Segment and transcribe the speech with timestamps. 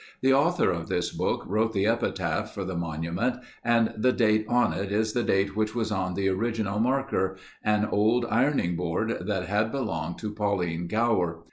[0.21, 4.73] The author of this book wrote the epitaph for the monument and the date on
[4.73, 9.71] it is the date which was on the original marker—an old ironing board that had
[9.71, 11.39] belonged to Pauline Gower.